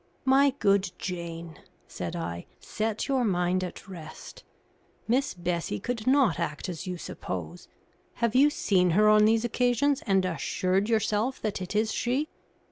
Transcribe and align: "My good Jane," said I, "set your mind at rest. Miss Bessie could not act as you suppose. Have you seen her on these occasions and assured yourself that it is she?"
"My 0.25 0.49
good 0.57 0.91
Jane," 0.97 1.59
said 1.87 2.15
I, 2.15 2.47
"set 2.59 3.07
your 3.07 3.23
mind 3.23 3.63
at 3.63 3.87
rest. 3.87 4.43
Miss 5.07 5.35
Bessie 5.35 5.79
could 5.79 6.07
not 6.07 6.39
act 6.39 6.67
as 6.69 6.87
you 6.87 6.97
suppose. 6.97 7.67
Have 8.15 8.33
you 8.33 8.49
seen 8.49 8.89
her 8.97 9.07
on 9.07 9.25
these 9.25 9.45
occasions 9.45 10.01
and 10.07 10.25
assured 10.25 10.89
yourself 10.89 11.39
that 11.41 11.61
it 11.61 11.75
is 11.75 11.93
she?" 11.93 12.29